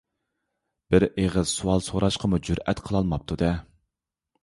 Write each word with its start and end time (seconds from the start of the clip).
بىر 0.95 1.05
ئېغىز 1.09 1.53
سوئال 1.59 1.85
سوراشقىمۇ 1.91 2.43
جۈرئەت 2.51 2.85
قىلالماپتۇ-دە. 2.91 3.57